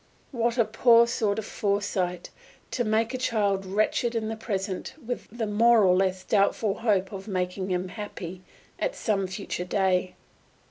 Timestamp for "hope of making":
6.79-7.69